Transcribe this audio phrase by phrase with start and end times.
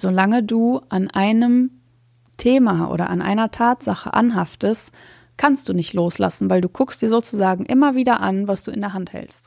[0.00, 1.70] solange du an einem
[2.36, 4.92] Thema oder an einer Tatsache anhaftest,
[5.36, 8.80] kannst du nicht loslassen, weil du guckst dir sozusagen immer wieder an, was du in
[8.80, 9.46] der Hand hältst.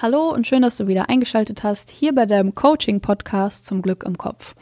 [0.00, 4.16] Hallo und schön, dass du wieder eingeschaltet hast hier bei deinem Coaching-Podcast zum Glück im
[4.16, 4.54] Kopf.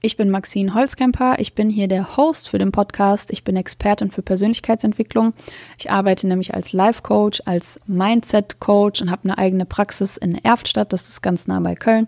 [0.00, 4.12] Ich bin Maxine Holzkemper, ich bin hier der Host für den Podcast, ich bin Expertin
[4.12, 5.34] für Persönlichkeitsentwicklung.
[5.76, 11.08] Ich arbeite nämlich als Life-Coach, als Mindset-Coach und habe eine eigene Praxis in Erftstadt, das
[11.08, 12.06] ist ganz nah bei Köln.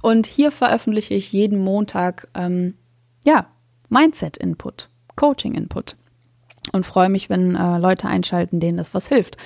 [0.00, 2.78] Und hier veröffentliche ich jeden Montag, ähm,
[3.26, 3.48] ja,
[3.90, 5.96] Mindset-Input, Coaching-Input.
[6.72, 9.36] Und freue mich, wenn äh, Leute einschalten, denen das was hilft.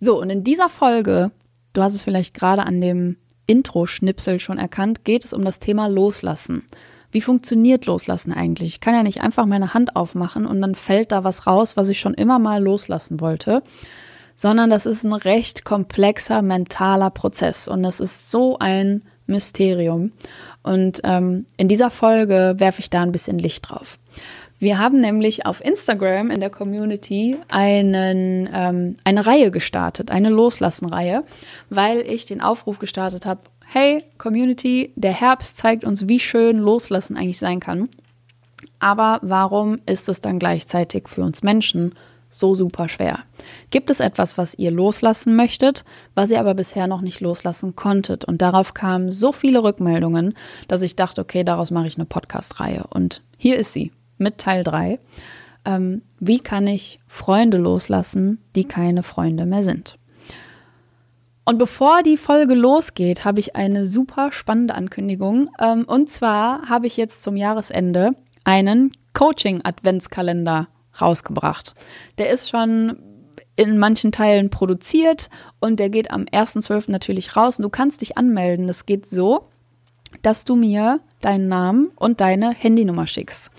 [0.00, 1.30] So, und in dieser Folge,
[1.72, 3.16] du hast es vielleicht gerade an dem
[3.46, 6.64] Intro-Schnipsel schon erkannt, geht es um das Thema Loslassen
[7.10, 8.68] wie funktioniert Loslassen eigentlich?
[8.68, 11.88] Ich kann ja nicht einfach meine Hand aufmachen und dann fällt da was raus, was
[11.88, 13.62] ich schon immer mal loslassen wollte,
[14.34, 20.12] sondern das ist ein recht komplexer mentaler Prozess und das ist so ein Mysterium.
[20.62, 23.98] Und ähm, in dieser Folge werfe ich da ein bisschen Licht drauf.
[24.58, 31.22] Wir haben nämlich auf Instagram in der Community einen, ähm, eine Reihe gestartet, eine Loslassen-Reihe,
[31.70, 37.18] weil ich den Aufruf gestartet habe, hey Community, der Herbst zeigt uns, wie schön Loslassen
[37.18, 37.90] eigentlich sein kann.
[38.78, 41.94] Aber warum ist es dann gleichzeitig für uns Menschen
[42.30, 43.20] so super schwer?
[43.70, 48.24] Gibt es etwas, was ihr loslassen möchtet, was ihr aber bisher noch nicht loslassen konntet?
[48.24, 50.34] Und darauf kamen so viele Rückmeldungen,
[50.66, 52.84] dass ich dachte, okay, daraus mache ich eine Podcast-Reihe.
[52.88, 54.98] Und hier ist sie mit Teil 3.
[55.66, 59.98] Ähm, wie kann ich Freunde loslassen, die keine Freunde mehr sind?
[61.48, 65.48] Und bevor die Folge losgeht, habe ich eine super spannende Ankündigung.
[65.58, 68.10] Ähm, und zwar habe ich jetzt zum Jahresende
[68.44, 70.68] einen Coaching-Adventskalender
[71.00, 71.74] rausgebracht.
[72.18, 72.98] Der ist schon
[73.56, 76.90] in manchen Teilen produziert und der geht am 1.12.
[76.90, 77.58] natürlich raus.
[77.58, 78.66] Und du kannst dich anmelden.
[78.66, 79.48] Das geht so,
[80.20, 83.50] dass du mir deinen Namen und deine Handynummer schickst.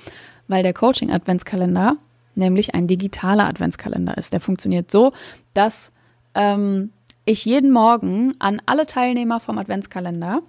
[0.47, 1.97] Weil der Coaching-Adventskalender
[2.35, 4.31] nämlich ein digitaler Adventskalender ist.
[4.31, 5.11] Der funktioniert so,
[5.55, 5.91] dass
[6.35, 6.91] ähm,
[7.29, 10.41] ich jeden Morgen an alle Teilnehmer vom Adventskalender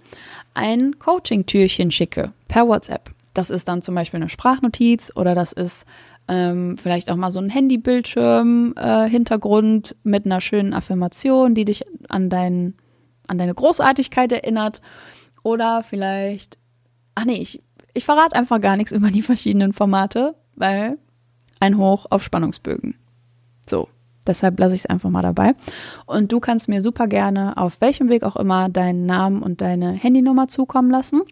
[0.54, 3.10] ein Coaching-Türchen schicke per WhatsApp.
[3.34, 5.84] Das ist dann zum Beispiel eine Sprachnotiz oder das ist
[6.26, 12.30] ähm, vielleicht auch mal so ein Handybildschirm-Hintergrund äh, mit einer schönen Affirmation, die dich an,
[12.30, 12.72] dein,
[13.26, 14.80] an deine Großartigkeit erinnert.
[15.42, 16.56] Oder vielleicht,
[17.14, 17.62] ach nee, ich,
[17.92, 20.96] ich verrate einfach gar nichts über die verschiedenen Formate, weil
[21.60, 22.94] ein Hoch auf Spannungsbögen.
[23.68, 23.90] So,
[24.30, 25.54] Deshalb lasse ich es einfach mal dabei.
[26.06, 29.90] Und du kannst mir super gerne auf welchem Weg auch immer deinen Namen und deine
[29.90, 31.22] Handynummer zukommen lassen.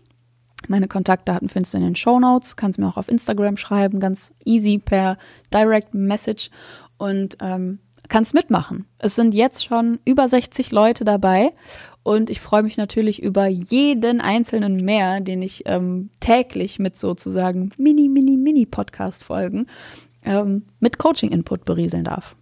[0.67, 2.57] Meine Kontaktdaten findest du in den Show Notes.
[2.57, 5.17] Kannst mir auch auf Instagram schreiben, ganz easy per
[5.55, 6.51] Direct Message
[6.97, 7.79] und ähm,
[8.09, 8.87] kannst mitmachen.
[8.99, 11.53] Es sind jetzt schon über 60 Leute dabei
[12.03, 17.71] und ich freue mich natürlich über jeden einzelnen mehr, den ich ähm, täglich mit sozusagen
[17.77, 19.69] Mini, Mini, Mini Podcast-Folgen
[20.25, 22.35] ähm, mit Coaching-Input berieseln darf.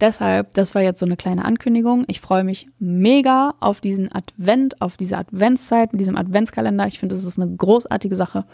[0.00, 2.04] Deshalb, das war jetzt so eine kleine Ankündigung.
[2.06, 6.86] Ich freue mich mega auf diesen Advent, auf diese Adventszeit mit diesem Adventskalender.
[6.86, 8.44] Ich finde, das ist eine großartige Sache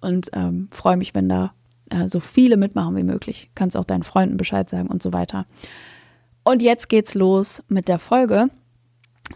[0.00, 1.54] und ähm, freue mich, wenn da
[1.90, 3.50] äh, so viele mitmachen wie möglich.
[3.56, 5.46] Kannst auch deinen Freunden Bescheid sagen und so weiter.
[6.44, 8.48] Und jetzt geht's los mit der Folge.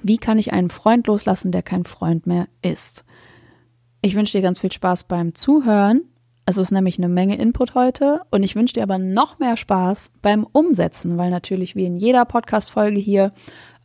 [0.02, 3.04] Wie kann ich einen Freund loslassen, der kein Freund mehr ist?
[4.02, 6.02] Ich wünsche dir ganz viel Spaß beim Zuhören
[6.46, 10.12] es ist nämlich eine Menge Input heute und ich wünsche dir aber noch mehr Spaß
[10.22, 13.32] beim Umsetzen, weil natürlich wie in jeder Podcast-Folge hier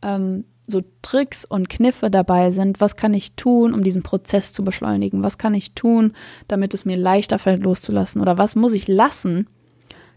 [0.00, 2.80] ähm, so Tricks und Kniffe dabei sind.
[2.80, 5.24] Was kann ich tun, um diesen Prozess zu beschleunigen?
[5.24, 6.12] Was kann ich tun,
[6.46, 8.22] damit es mir leichter fällt, loszulassen?
[8.22, 9.48] Oder was muss ich lassen,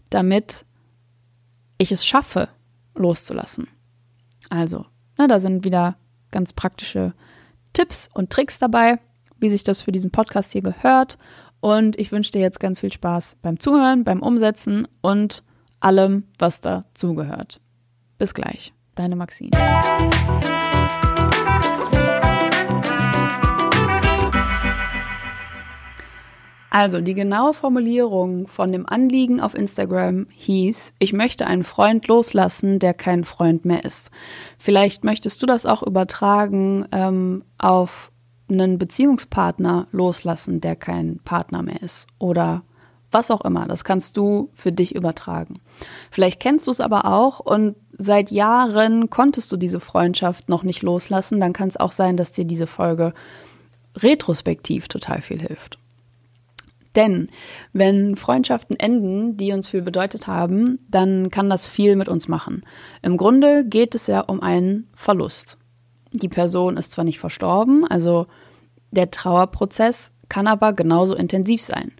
[0.08, 0.64] damit
[1.78, 2.48] ich es schaffe,
[2.94, 3.66] loszulassen?
[4.50, 4.86] Also,
[5.18, 5.96] na, da sind wieder
[6.30, 7.12] ganz praktische
[7.72, 9.00] Tipps und Tricks dabei,
[9.38, 11.18] wie sich das für diesen Podcast hier gehört.
[11.66, 15.42] Und ich wünsche dir jetzt ganz viel Spaß beim Zuhören, beim Umsetzen und
[15.80, 17.60] allem, was dazugehört.
[18.18, 19.50] Bis gleich, deine Maxine.
[26.70, 32.78] Also die genaue Formulierung von dem Anliegen auf Instagram hieß, ich möchte einen Freund loslassen,
[32.78, 34.12] der kein Freund mehr ist.
[34.56, 38.12] Vielleicht möchtest du das auch übertragen ähm, auf
[38.48, 42.62] einen Beziehungspartner loslassen, der kein Partner mehr ist oder
[43.10, 43.66] was auch immer.
[43.66, 45.60] Das kannst du für dich übertragen.
[46.10, 50.82] Vielleicht kennst du es aber auch und seit Jahren konntest du diese Freundschaft noch nicht
[50.82, 51.40] loslassen.
[51.40, 53.14] Dann kann es auch sein, dass dir diese Folge
[53.96, 55.78] retrospektiv total viel hilft.
[56.94, 57.28] Denn
[57.72, 62.64] wenn Freundschaften enden, die uns viel bedeutet haben, dann kann das viel mit uns machen.
[63.02, 65.58] Im Grunde geht es ja um einen Verlust.
[66.16, 68.26] Die Person ist zwar nicht verstorben, also
[68.90, 71.92] der Trauerprozess kann aber genauso intensiv sein,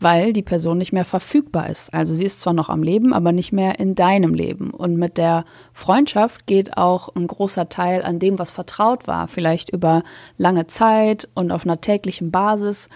[0.00, 1.92] weil die Person nicht mehr verfügbar ist.
[1.94, 4.70] Also sie ist zwar noch am Leben, aber nicht mehr in deinem Leben.
[4.70, 9.70] Und mit der Freundschaft geht auch ein großer Teil an dem, was vertraut war, vielleicht
[9.70, 10.02] über
[10.36, 12.88] lange Zeit und auf einer täglichen Basis,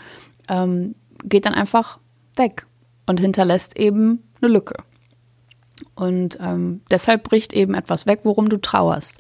[0.49, 1.99] ähm, geht dann einfach
[2.37, 2.67] weg
[3.07, 4.75] und hinterlässt eben eine Lücke.
[5.95, 9.17] Und ähm, deshalb bricht eben etwas weg, worum du trauerst.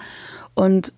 [0.55, 0.93] Und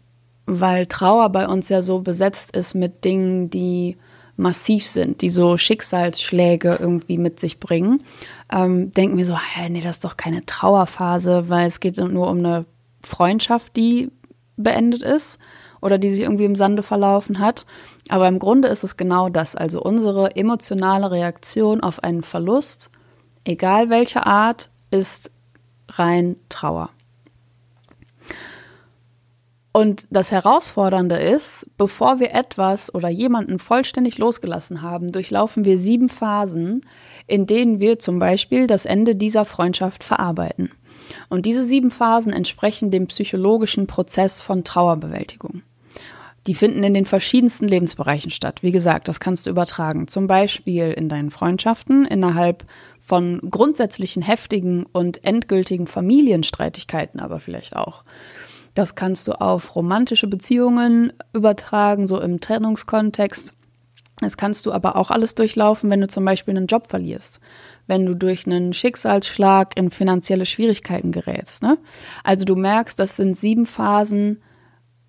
[0.48, 3.98] weil Trauer bei uns ja so besetzt ist mit Dingen, die
[4.36, 8.02] massiv sind, die so Schicksalsschläge irgendwie mit sich bringen,
[8.50, 12.30] ähm, denken wir so, hä, nee, das ist doch keine Trauerphase, weil es geht nur
[12.30, 12.64] um eine
[13.04, 14.10] Freundschaft, die
[14.56, 15.38] beendet ist
[15.82, 17.66] oder die sich irgendwie im Sande verlaufen hat.
[18.08, 22.90] Aber im Grunde ist es genau das, also unsere emotionale Reaktion auf einen Verlust,
[23.44, 25.30] egal welcher Art, ist
[25.90, 26.90] rein Trauer.
[29.78, 36.08] Und das Herausfordernde ist, bevor wir etwas oder jemanden vollständig losgelassen haben, durchlaufen wir sieben
[36.08, 36.84] Phasen,
[37.28, 40.72] in denen wir zum Beispiel das Ende dieser Freundschaft verarbeiten.
[41.28, 45.62] Und diese sieben Phasen entsprechen dem psychologischen Prozess von Trauerbewältigung.
[46.48, 48.64] Die finden in den verschiedensten Lebensbereichen statt.
[48.64, 50.08] Wie gesagt, das kannst du übertragen.
[50.08, 52.64] Zum Beispiel in deinen Freundschaften, innerhalb
[52.98, 58.02] von grundsätzlichen heftigen und endgültigen Familienstreitigkeiten aber vielleicht auch.
[58.78, 63.52] Das kannst du auf romantische Beziehungen übertragen, so im Trennungskontext.
[64.20, 67.40] Das kannst du aber auch alles durchlaufen, wenn du zum Beispiel einen Job verlierst,
[67.88, 71.60] wenn du durch einen Schicksalsschlag in finanzielle Schwierigkeiten gerätst.
[71.60, 71.76] Ne?
[72.22, 74.44] Also du merkst, das sind sieben Phasen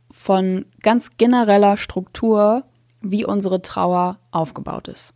[0.10, 2.64] von ganz genereller Struktur,
[3.04, 5.14] wie unsere Trauer aufgebaut ist.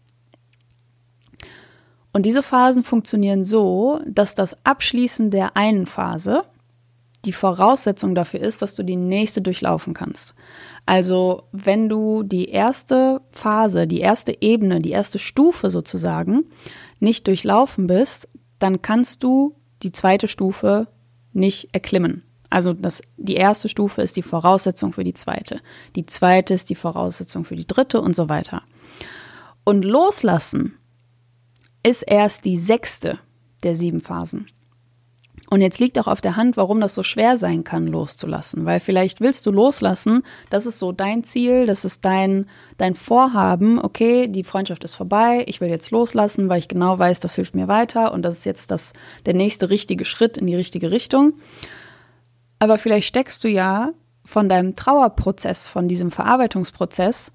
[2.12, 6.44] Und diese Phasen funktionieren so, dass das Abschließen der einen Phase
[7.26, 10.36] die Voraussetzung dafür ist, dass du die nächste durchlaufen kannst.
[10.86, 16.46] Also wenn du die erste Phase, die erste Ebene, die erste Stufe sozusagen
[17.00, 18.28] nicht durchlaufen bist,
[18.60, 20.88] dann kannst du die zweite Stufe
[21.32, 22.24] nicht erklimmen.
[22.50, 25.62] Also das, die erste Stufe ist die Voraussetzung für die zweite.
[25.96, 28.64] Die zweite ist die Voraussetzung für die dritte und so weiter.
[29.64, 30.78] Und loslassen
[31.82, 33.18] ist erst die sechste
[33.64, 34.50] der sieben Phasen.
[35.50, 38.66] Und jetzt liegt auch auf der Hand, warum das so schwer sein kann, loszulassen.
[38.66, 42.48] Weil vielleicht willst du loslassen, das ist so dein Ziel, das ist dein,
[42.78, 47.20] dein Vorhaben, okay, die Freundschaft ist vorbei, ich will jetzt loslassen, weil ich genau weiß,
[47.20, 48.94] das hilft mir weiter und das ist jetzt das,
[49.26, 51.34] der nächste richtige Schritt in die richtige Richtung.
[52.60, 53.92] Aber vielleicht steckst du ja
[54.26, 57.34] von deinem Trauerprozess, von diesem Verarbeitungsprozess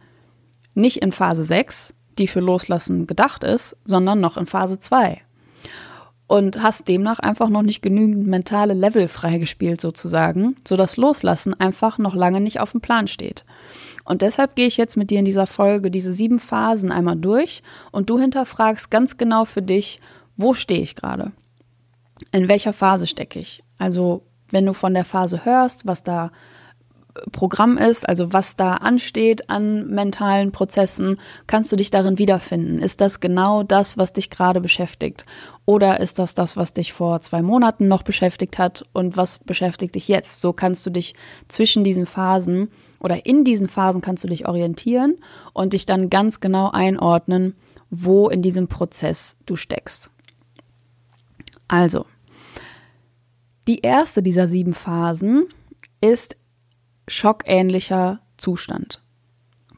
[0.74, 5.22] nicht in Phase 6, die für Loslassen gedacht ist, sondern noch in Phase 2
[6.28, 11.98] und hast demnach einfach noch nicht genügend mentale Level freigespielt sozusagen, so dass Loslassen einfach
[11.98, 13.44] noch lange nicht auf dem Plan steht.
[14.04, 17.62] Und deshalb gehe ich jetzt mit dir in dieser Folge diese sieben Phasen einmal durch
[17.92, 20.00] und du hinterfragst ganz genau für dich,
[20.36, 21.32] wo stehe ich gerade?
[22.30, 23.64] In welcher Phase stecke ich?
[23.78, 26.30] Also, wenn du von der Phase hörst, was da
[27.32, 32.78] Programm ist, also was da ansteht an mentalen Prozessen, kannst du dich darin wiederfinden.
[32.78, 35.26] Ist das genau das, was dich gerade beschäftigt?
[35.64, 39.94] Oder ist das das, was dich vor zwei Monaten noch beschäftigt hat und was beschäftigt
[39.94, 40.40] dich jetzt?
[40.40, 41.14] So kannst du dich
[41.48, 42.70] zwischen diesen Phasen
[43.00, 45.16] oder in diesen Phasen kannst du dich orientieren
[45.52, 47.54] und dich dann ganz genau einordnen,
[47.90, 50.10] wo in diesem Prozess du steckst.
[51.68, 52.06] Also,
[53.66, 55.46] die erste dieser sieben Phasen
[56.00, 56.36] ist
[57.08, 59.02] schockähnlicher Zustand.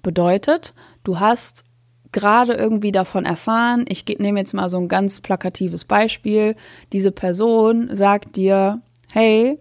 [0.03, 1.65] Bedeutet, du hast
[2.13, 6.57] gerade irgendwie davon erfahren, ich nehme jetzt mal so ein ganz plakatives Beispiel,
[6.93, 8.83] diese Person sagt dir,
[9.13, 9.59] hey,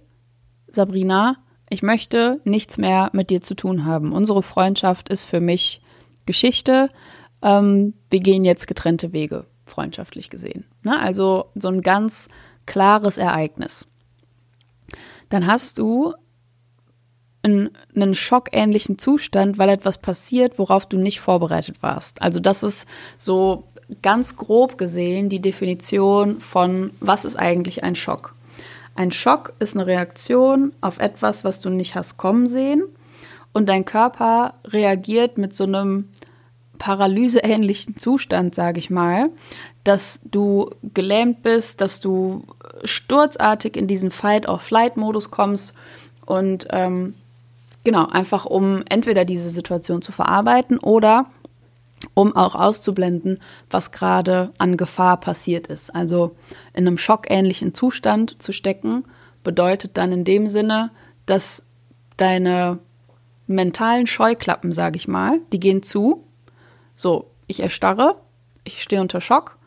[0.67, 1.38] Sabrina,
[1.69, 4.11] ich möchte nichts mehr mit dir zu tun haben.
[4.11, 5.81] Unsere Freundschaft ist für mich
[6.25, 6.89] Geschichte.
[7.41, 10.65] Ähm, wir gehen jetzt getrennte Wege, freundschaftlich gesehen.
[10.83, 10.99] Ne?
[10.99, 12.27] Also so ein ganz
[12.65, 13.88] klares Ereignis.
[15.29, 16.15] Dann hast du
[17.41, 22.22] in einen schockähnlichen Zustand, weil etwas passiert, worauf du nicht vorbereitet warst.
[22.22, 22.86] Also das ist
[23.17, 23.63] so
[24.01, 28.36] ganz grob gesehen die Definition von, was ist eigentlich ein Schock.
[28.96, 32.84] Ein Schock ist eine Reaktion auf etwas, was du nicht hast kommen sehen
[33.53, 36.10] und dein Körper reagiert mit so einem
[36.77, 39.29] paralyseähnlichen Zustand, sage ich mal,
[39.84, 42.43] dass du gelähmt bist, dass du
[42.84, 45.75] sturzartig in diesen Fight-or-Flight-Modus kommst
[46.25, 47.15] und ähm,
[47.83, 51.25] Genau, einfach um entweder diese Situation zu verarbeiten oder
[52.13, 55.93] um auch auszublenden, was gerade an Gefahr passiert ist.
[55.93, 56.36] Also
[56.74, 59.05] in einem schockähnlichen Zustand zu stecken,
[59.43, 60.91] bedeutet dann in dem Sinne,
[61.25, 61.63] dass
[62.17, 62.79] deine
[63.48, 66.25] mentalen Scheuklappen, sage ich mal, die gehen zu.
[66.95, 68.15] So, ich erstarre,
[68.63, 69.57] ich stehe unter Schock.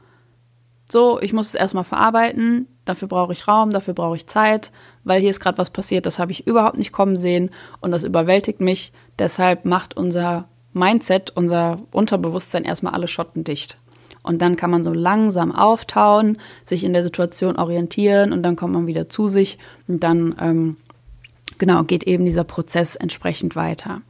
[0.91, 2.69] So, ich muss es erstmal verarbeiten.
[2.85, 4.73] Dafür brauche ich Raum, dafür brauche ich Zeit,
[5.05, 8.05] weil hier ist gerade was passiert, das habe ich überhaupt nicht kommen sehen und das
[8.05, 8.93] überwältigt mich.
[9.19, 13.77] Deshalb macht unser Mindset, unser Unterbewusstsein erstmal alle Schotten dicht.
[14.23, 18.75] Und dann kann man so langsam auftauen, sich in der Situation orientieren und dann kommt
[18.75, 20.77] man wieder zu sich und dann ähm,
[21.59, 24.03] genau geht eben dieser Prozess entsprechend weiter.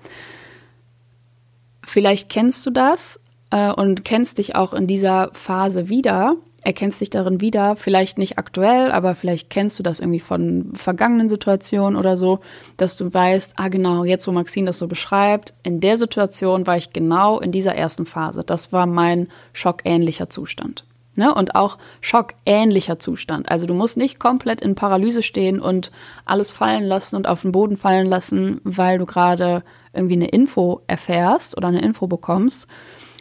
[1.84, 3.20] Vielleicht kennst du das
[3.50, 8.38] äh, und kennst dich auch in dieser Phase wieder erkennst dich darin wieder, vielleicht nicht
[8.38, 12.38] aktuell, aber vielleicht kennst du das irgendwie von vergangenen Situationen oder so,
[12.76, 16.76] dass du weißt, ah genau, jetzt wo Maxine das so beschreibt, in der Situation war
[16.76, 18.42] ich genau in dieser ersten Phase.
[18.44, 20.84] Das war mein schockähnlicher Zustand.
[21.14, 21.34] Ne?
[21.34, 23.50] Und auch schockähnlicher Zustand.
[23.50, 25.90] Also du musst nicht komplett in Paralyse stehen und
[26.24, 30.80] alles fallen lassen und auf den Boden fallen lassen, weil du gerade irgendwie eine Info
[30.86, 32.66] erfährst oder eine Info bekommst,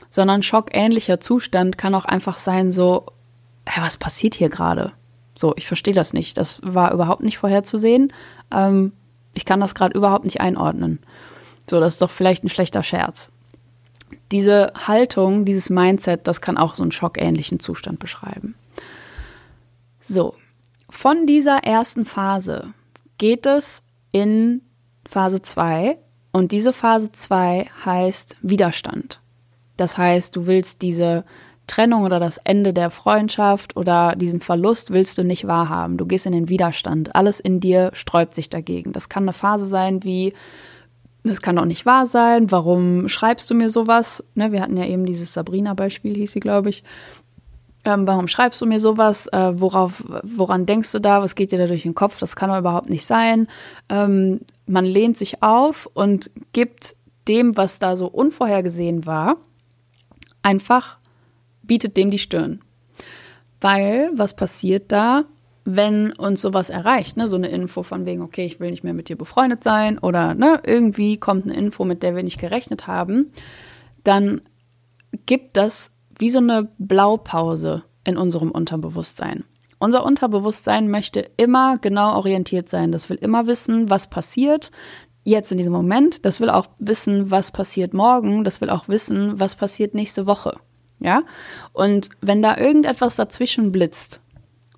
[0.10, 3.08] sondern schockähnlicher Zustand kann auch einfach sein, so,
[3.68, 4.94] hä, was passiert hier gerade?
[5.36, 6.38] So, ich verstehe das nicht.
[6.38, 8.12] Das war überhaupt nicht vorherzusehen.
[8.52, 8.94] Ähm,
[9.34, 11.00] ich kann das gerade überhaupt nicht einordnen.
[11.70, 13.32] So, das ist doch vielleicht ein schlechter Scherz.
[14.32, 18.56] Diese Haltung, dieses Mindset, das kann auch so einen schockähnlichen Zustand beschreiben.
[20.02, 20.36] So,
[20.90, 22.74] von dieser ersten Phase
[23.18, 24.62] geht es in
[25.08, 25.98] Phase 2
[26.34, 29.22] und diese Phase 2 heißt Widerstand.
[29.78, 31.24] Das heißt, du willst diese
[31.72, 35.96] Trennung oder das Ende der Freundschaft oder diesen Verlust willst du nicht wahrhaben.
[35.96, 37.16] Du gehst in den Widerstand.
[37.16, 38.92] Alles in dir sträubt sich dagegen.
[38.92, 40.34] Das kann eine Phase sein wie,
[41.24, 42.52] das kann doch nicht wahr sein.
[42.52, 44.22] Warum schreibst du mir sowas?
[44.36, 46.84] Ne, wir hatten ja eben dieses Sabrina-Beispiel, hieß sie, glaube ich.
[47.86, 49.28] Ähm, warum schreibst du mir sowas?
[49.28, 51.22] Äh, worauf, woran denkst du da?
[51.22, 52.20] Was geht dir da durch den Kopf?
[52.20, 53.48] Das kann doch überhaupt nicht sein.
[53.88, 56.96] Ähm, man lehnt sich auf und gibt
[57.30, 59.38] dem, was da so unvorhergesehen war,
[60.44, 61.00] einfach
[61.64, 62.62] bietet dem die Stirn.
[63.60, 65.26] Weil, was passiert da,
[65.64, 68.94] wenn uns sowas erreicht, ne, so eine Info von wegen, okay, ich will nicht mehr
[68.94, 72.88] mit dir befreundet sein oder ne, irgendwie kommt eine Info, mit der wir nicht gerechnet
[72.88, 73.32] haben,
[74.04, 74.42] dann
[75.26, 79.46] gibt das wie so eine Blaupause in unserem Unterbewusstsein.
[79.80, 82.92] Unser Unterbewusstsein möchte immer genau orientiert sein.
[82.92, 84.72] Das will immer wissen, was passiert
[85.24, 86.24] jetzt in diesem Moment.
[86.24, 88.44] Das will auch wissen, was passiert morgen.
[88.44, 90.58] Das will auch wissen, was passiert nächste Woche.
[91.02, 91.24] Ja?
[91.74, 94.22] Und wenn da irgendetwas dazwischen blitzt,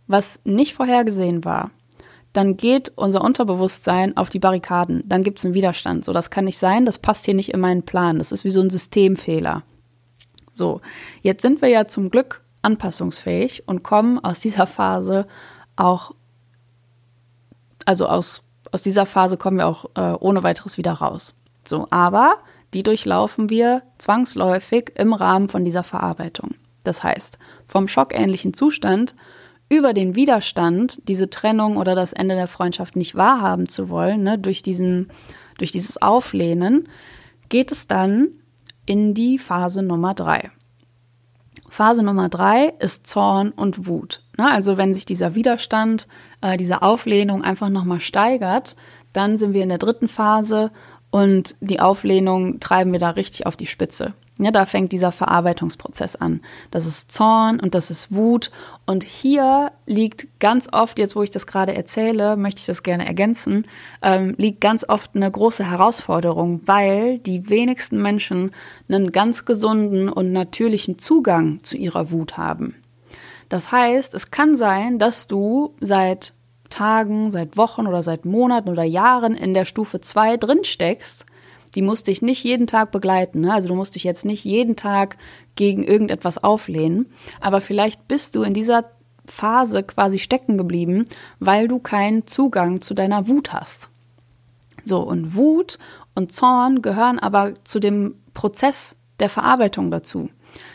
[0.07, 1.71] was nicht vorhergesehen war,
[2.33, 5.03] dann geht unser Unterbewusstsein auf die Barrikaden.
[5.05, 6.03] Dann gibt es einen Widerstand.
[6.03, 8.17] So, das kann nicht sein, das passt hier nicht in meinen Plan.
[8.17, 9.61] Das ist wie so ein Systemfehler.
[10.53, 10.81] So,
[11.21, 15.27] jetzt sind wir ja zum Glück anpassungsfähig und kommen aus dieser Phase
[15.75, 16.13] auch,
[17.85, 21.35] also aus, aus dieser Phase kommen wir auch äh, ohne weiteres wieder raus.
[21.67, 22.37] So, aber
[22.73, 26.51] die durchlaufen wir zwangsläufig im Rahmen von dieser Verarbeitung.
[26.83, 29.15] Das heißt, vom schockähnlichen Zustand
[29.69, 34.37] über den Widerstand, diese Trennung oder das Ende der Freundschaft nicht wahrhaben zu wollen, ne,
[34.37, 35.11] durch, diesen,
[35.57, 36.89] durch dieses Auflehnen,
[37.49, 38.29] geht es dann
[38.85, 40.51] in die Phase Nummer drei.
[41.69, 44.21] Phase Nummer drei ist Zorn und Wut.
[44.37, 44.49] Ne?
[44.51, 46.07] Also wenn sich dieser Widerstand,
[46.41, 48.75] äh, diese Auflehnung einfach nochmal steigert,
[49.11, 50.71] dann sind wir in der dritten Phase
[51.13, 54.13] und die Auflehnung treiben wir da richtig auf die Spitze.
[54.39, 56.41] Ja, da fängt dieser Verarbeitungsprozess an.
[56.71, 58.49] Das ist Zorn und das ist Wut.
[58.87, 63.05] Und hier liegt ganz oft, jetzt wo ich das gerade erzähle, möchte ich das gerne
[63.05, 63.67] ergänzen,
[64.01, 68.49] ähm, liegt ganz oft eine große Herausforderung, weil die wenigsten Menschen
[68.89, 72.73] einen ganz gesunden und natürlichen Zugang zu ihrer Wut haben.
[73.49, 76.33] Das heißt, es kann sein, dass du seit
[76.73, 81.25] Tagen, seit Wochen oder seit Monaten oder Jahren in der Stufe 2 drin steckst,
[81.75, 83.41] die muss dich nicht jeden Tag begleiten.
[83.41, 83.53] Ne?
[83.53, 85.17] Also du musst dich jetzt nicht jeden Tag
[85.55, 87.11] gegen irgendetwas auflehnen.
[87.41, 88.85] Aber vielleicht bist du in dieser
[89.25, 91.05] Phase quasi stecken geblieben,
[91.39, 93.89] weil du keinen Zugang zu deiner Wut hast.
[94.85, 95.79] So, und Wut
[96.13, 100.29] und Zorn gehören aber zu dem Prozess der Verarbeitung dazu.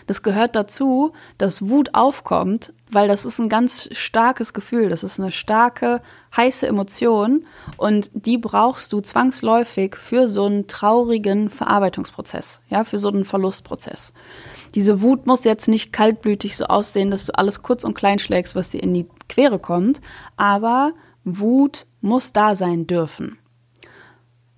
[0.07, 5.19] Das gehört dazu, dass Wut aufkommt, weil das ist ein ganz starkes Gefühl, das ist
[5.19, 6.01] eine starke,
[6.37, 7.45] heiße Emotion
[7.77, 14.13] und die brauchst du zwangsläufig für so einen traurigen Verarbeitungsprozess, ja, für so einen Verlustprozess.
[14.75, 18.55] Diese Wut muss jetzt nicht kaltblütig so aussehen, dass du alles kurz und klein schlägst,
[18.55, 20.01] was dir in die Quere kommt,
[20.37, 20.93] aber
[21.25, 23.39] Wut muss da sein dürfen.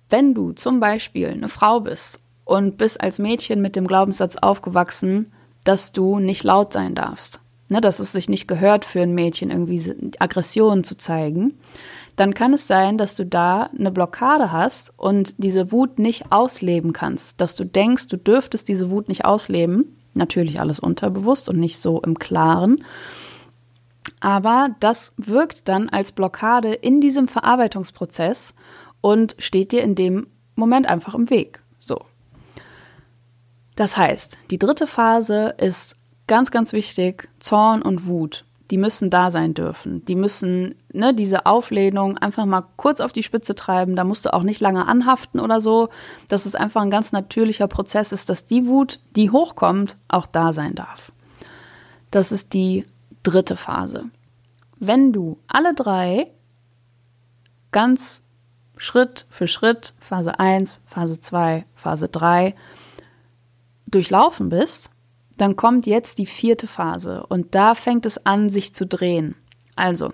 [0.09, 5.31] Wenn du zum Beispiel eine Frau bist und bist als Mädchen mit dem Glaubenssatz aufgewachsen,
[5.63, 7.41] dass du nicht laut sein darfst.
[7.71, 11.57] Ne, dass es sich nicht gehört für ein Mädchen, irgendwie Aggressionen zu zeigen,
[12.17, 16.91] dann kann es sein, dass du da eine Blockade hast und diese Wut nicht ausleben
[16.91, 17.39] kannst.
[17.39, 19.97] Dass du denkst, du dürftest diese Wut nicht ausleben.
[20.13, 22.83] Natürlich alles unterbewusst und nicht so im Klaren.
[24.19, 28.53] Aber das wirkt dann als Blockade in diesem Verarbeitungsprozess
[28.99, 31.63] und steht dir in dem Moment einfach im Weg.
[31.79, 32.01] So.
[33.77, 35.95] Das heißt, die dritte Phase ist
[36.31, 38.45] ganz, ganz wichtig, Zorn und Wut.
[38.69, 40.05] Die müssen da sein dürfen.
[40.05, 43.97] Die müssen ne, diese Auflehnung einfach mal kurz auf die Spitze treiben.
[43.97, 45.89] Da musst du auch nicht lange anhaften oder so.
[46.29, 50.53] Dass es einfach ein ganz natürlicher Prozess ist, dass die Wut, die hochkommt, auch da
[50.53, 51.11] sein darf.
[52.11, 52.85] Das ist die
[53.23, 54.05] dritte Phase.
[54.79, 56.31] Wenn du alle drei
[57.71, 58.21] ganz
[58.77, 62.55] Schritt für Schritt, Phase 1, Phase 2, Phase 3,
[63.85, 64.91] durchlaufen bist,
[65.41, 69.35] dann kommt jetzt die vierte Phase und da fängt es an, sich zu drehen.
[69.75, 70.13] Also,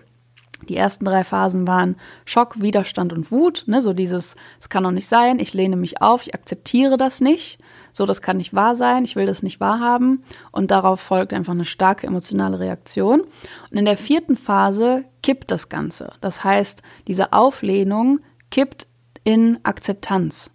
[0.70, 3.66] die ersten drei Phasen waren Schock, Widerstand und Wut.
[3.68, 7.20] Ne, so dieses, es kann doch nicht sein, ich lehne mich auf, ich akzeptiere das
[7.20, 7.60] nicht.
[7.92, 10.24] So, das kann nicht wahr sein, ich will das nicht wahrhaben.
[10.54, 13.22] Und darauf folgt einfach eine starke emotionale Reaktion.
[13.22, 16.14] Und in der vierten Phase kippt das Ganze.
[16.22, 18.88] Das heißt, diese Auflehnung kippt
[19.26, 20.52] in Akzeptanz.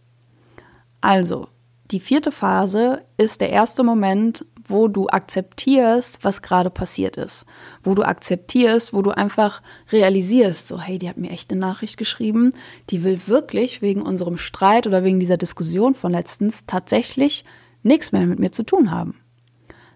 [1.02, 1.48] Also,
[1.90, 7.46] die vierte Phase ist der erste Moment, wo du akzeptierst, was gerade passiert ist.
[7.82, 11.96] Wo du akzeptierst, wo du einfach realisierst, so, hey, die hat mir echt eine Nachricht
[11.96, 12.52] geschrieben,
[12.90, 17.44] die will wirklich wegen unserem Streit oder wegen dieser Diskussion von letztens tatsächlich
[17.82, 19.16] nichts mehr mit mir zu tun haben.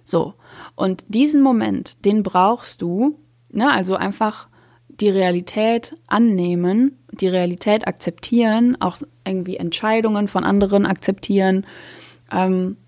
[0.05, 0.35] So.
[0.75, 3.19] Und diesen Moment, den brauchst du,
[3.51, 4.49] ne, also einfach
[4.89, 11.67] die Realität annehmen, die Realität akzeptieren, auch irgendwie Entscheidungen von anderen akzeptieren,
[12.33, 12.79] ähm,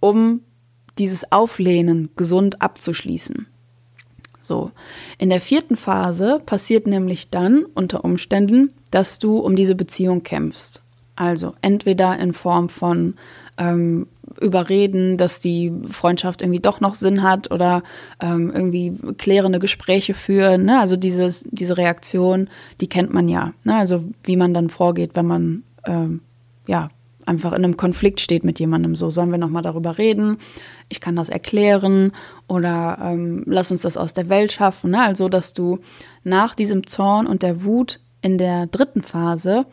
[0.00, 0.40] um
[0.98, 3.46] dieses Auflehnen gesund abzuschließen.
[4.40, 4.72] So,
[5.18, 10.82] in der vierten Phase passiert nämlich dann unter Umständen, dass du um diese Beziehung kämpfst.
[11.14, 13.14] Also entweder in Form von
[13.58, 14.06] ähm,
[14.40, 17.82] überreden, dass die Freundschaft irgendwie doch noch Sinn hat oder
[18.20, 20.64] ähm, irgendwie klärende Gespräche führen.
[20.64, 20.80] Ne?
[20.80, 22.48] Also dieses, diese Reaktion,
[22.80, 23.52] die kennt man ja.
[23.64, 23.76] Ne?
[23.76, 26.22] Also wie man dann vorgeht, wenn man ähm,
[26.66, 26.88] ja
[27.30, 28.96] einfach in einem Konflikt steht mit jemandem.
[28.96, 30.38] So sollen wir noch mal darüber reden.
[30.88, 32.12] Ich kann das erklären
[32.48, 34.90] oder ähm, lass uns das aus der Welt schaffen.
[34.90, 35.00] Ne?
[35.00, 35.78] Also dass du
[36.24, 39.66] nach diesem Zorn und der Wut in der dritten Phase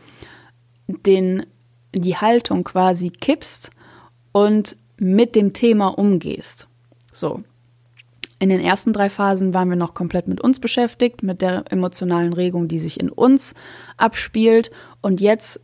[0.87, 1.45] den
[1.93, 3.71] die Haltung quasi kippst
[4.31, 6.67] und mit dem Thema umgehst.
[7.11, 7.43] So.
[8.39, 12.33] In den ersten drei Phasen waren wir noch komplett mit uns beschäftigt, mit der emotionalen
[12.33, 13.55] Regung, die sich in uns
[13.97, 14.69] abspielt.
[15.01, 15.59] Und jetzt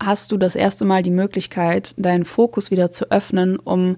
[0.00, 3.96] hast du das erste Mal die Möglichkeit, deinen Fokus wieder zu öffnen, um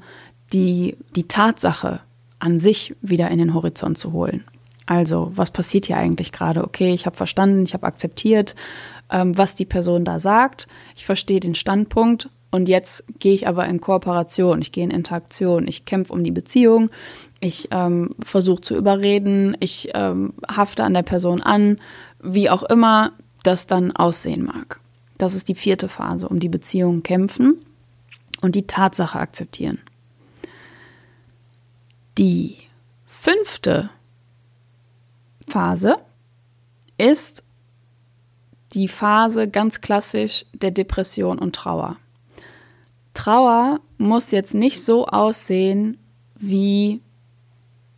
[0.53, 2.01] die, die Tatsache
[2.39, 4.45] an sich wieder in den Horizont zu holen.
[4.87, 6.65] Also, was passiert hier eigentlich gerade?
[6.65, 8.55] Okay, ich habe verstanden, ich habe akzeptiert,
[9.11, 10.67] ähm, was die Person da sagt.
[10.97, 15.69] Ich verstehe den Standpunkt und jetzt gehe ich aber in Kooperation, ich gehe in Interaktion,
[15.69, 16.89] ich kämpfe um die Beziehung,
[17.41, 21.79] ich ähm, versuche zu überreden, ich ähm, hafte an der Person an,
[22.23, 24.81] wie auch immer das dann aussehen mag.
[25.19, 27.65] Das ist die vierte Phase, um die Beziehung kämpfen
[28.41, 29.81] und die Tatsache akzeptieren.
[32.17, 32.57] Die
[33.07, 33.91] fünfte
[35.47, 35.97] Phase
[36.97, 37.43] ist
[38.73, 41.97] die Phase ganz klassisch der Depression und Trauer.
[43.15, 45.99] Trauer muss jetzt nicht so aussehen
[46.37, 47.01] wie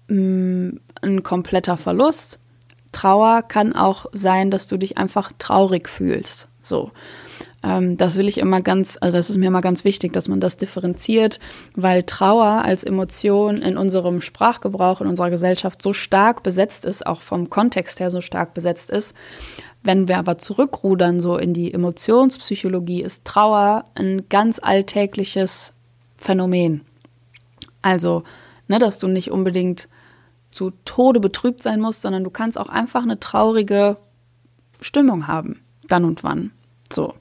[0.09, 2.39] mh, mm, ein kompletter Verlust.
[2.93, 6.50] Trauer kann auch sein, dass du dich einfach traurig fühlst.
[6.63, 6.91] So.
[7.63, 10.41] Ähm, das will ich immer ganz, also das ist mir immer ganz wichtig, dass man
[10.41, 11.41] das differenziert,
[11.75, 17.21] weil Trauer als Emotion in unserem Sprachgebrauch, in unserer Gesellschaft so stark besetzt ist, auch
[17.21, 19.15] vom Kontext her so stark besetzt ist,
[19.83, 25.73] wenn wir aber zurückrudern, so in die Emotionspsychologie, ist Trauer ein ganz alltägliches
[26.17, 26.83] Phänomen.
[27.81, 28.25] Also,
[28.69, 29.89] ne, dass du nicht unbedingt
[30.51, 33.97] zu Tode betrübt sein musst, sondern du kannst auch einfach eine traurige
[34.81, 36.53] Stimmung haben, dann und wann.
[36.93, 37.15] So.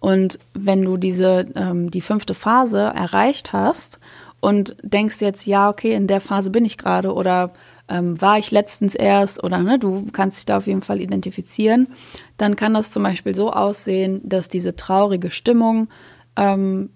[0.00, 3.98] Und wenn du diese, ähm, die fünfte Phase erreicht hast
[4.40, 7.52] und denkst jetzt, ja, okay, in der Phase bin ich gerade oder
[7.88, 11.88] ähm, war ich letztens erst oder ne, du kannst dich da auf jeden Fall identifizieren,
[12.36, 15.88] dann kann das zum Beispiel so aussehen, dass diese traurige Stimmung
[16.36, 16.90] ähm,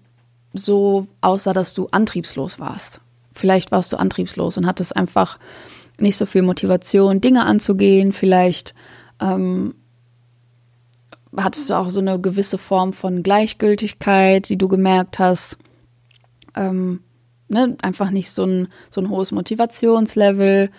[0.53, 3.01] so aussah, dass du antriebslos warst.
[3.33, 5.37] Vielleicht warst du antriebslos und hattest einfach
[5.99, 8.11] nicht so viel Motivation, Dinge anzugehen.
[8.11, 8.73] Vielleicht
[9.21, 9.75] ähm,
[11.35, 15.57] hattest du auch so eine gewisse Form von Gleichgültigkeit, die du gemerkt hast.
[16.55, 17.01] Ähm,
[17.49, 17.75] ne?
[17.81, 20.69] Einfach nicht so ein, so ein hohes Motivationslevel.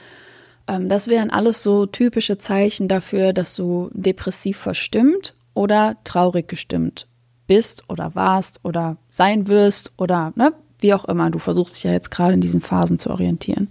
[0.67, 7.07] Ähm, das wären alles so typische Zeichen dafür, dass du depressiv verstimmt oder traurig gestimmt
[7.47, 11.31] bist oder warst oder sein wirst oder ne, wie auch immer.
[11.31, 13.69] Du versuchst dich ja jetzt gerade in diesen Phasen zu orientieren.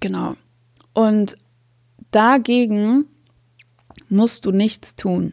[0.00, 0.34] Genau.
[0.92, 1.36] Und
[2.10, 3.06] dagegen
[4.08, 5.32] musst du nichts tun.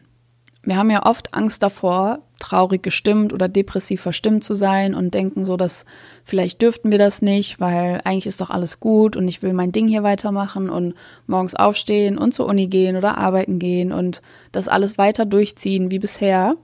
[0.64, 5.44] Wir haben ja oft Angst davor, traurig gestimmt oder depressiv verstimmt zu sein und denken
[5.44, 5.84] so, dass
[6.24, 9.72] vielleicht dürften wir das nicht, weil eigentlich ist doch alles gut und ich will mein
[9.72, 10.94] Ding hier weitermachen und
[11.26, 15.98] morgens aufstehen und zur Uni gehen oder arbeiten gehen und das alles weiter durchziehen wie
[15.98, 16.56] bisher.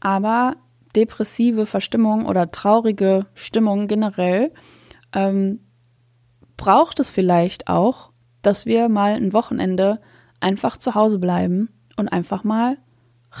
[0.00, 0.56] Aber
[0.94, 4.52] depressive Verstimmung oder traurige Stimmung generell
[5.12, 5.60] ähm,
[6.56, 8.10] braucht es vielleicht auch,
[8.42, 10.00] dass wir mal ein Wochenende
[10.44, 12.76] einfach zu Hause bleiben und einfach mal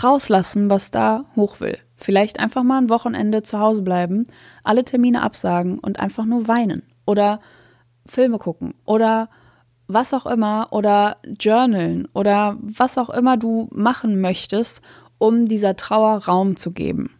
[0.02, 1.78] rauslassen, was da hoch will.
[1.96, 4.26] Vielleicht einfach mal ein Wochenende zu Hause bleiben,
[4.64, 7.40] alle Termine absagen und einfach nur weinen oder
[8.06, 9.28] Filme gucken oder
[9.86, 14.80] was auch immer oder journalen oder was auch immer du machen möchtest,
[15.18, 17.10] um dieser Trauer Raum zu geben.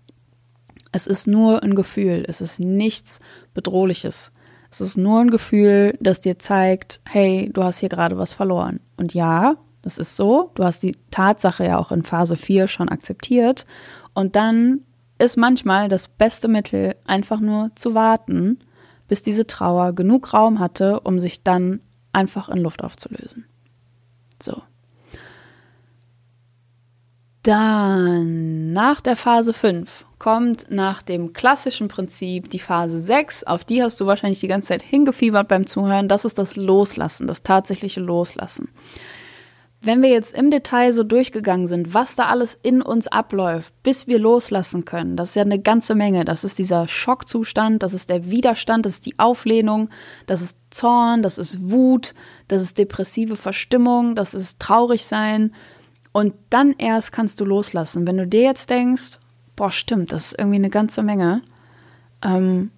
[0.93, 3.21] Es ist nur ein Gefühl, es ist nichts
[3.53, 4.33] Bedrohliches.
[4.71, 8.81] Es ist nur ein Gefühl, das dir zeigt, hey, du hast hier gerade was verloren.
[8.97, 10.51] Und ja, das ist so.
[10.55, 13.67] Du hast die Tatsache ja auch in Phase 4 schon akzeptiert.
[14.15, 14.81] Und dann
[15.19, 18.61] ist manchmal das beste Mittel, einfach nur zu warten,
[19.09, 21.81] bis diese Trauer genug Raum hatte, um sich dann
[22.15, 23.45] einfach in Luft aufzulösen.
[24.43, 24.63] So.
[27.43, 33.45] Dann nach der Phase 5 kommt nach dem klassischen Prinzip die Phase 6.
[33.45, 36.09] Auf die hast du wahrscheinlich die ganze Zeit hingefiebert beim Zuhören.
[36.09, 38.71] Das ist das Loslassen, das tatsächliche Loslassen.
[39.85, 44.07] Wenn wir jetzt im Detail so durchgegangen sind, was da alles in uns abläuft, bis
[44.07, 46.25] wir loslassen können, das ist ja eine ganze Menge.
[46.25, 49.91] Das ist dieser Schockzustand, das ist der Widerstand, das ist die Auflehnung,
[50.27, 52.15] das ist Zorn, das ist Wut,
[52.49, 55.53] das ist depressive Verstimmung, das ist traurig sein.
[56.13, 58.07] Und dann erst kannst du loslassen.
[58.07, 59.19] Wenn du dir jetzt denkst,
[59.55, 61.43] boah, stimmt, das ist irgendwie eine ganze Menge.
[62.23, 62.71] Ähm,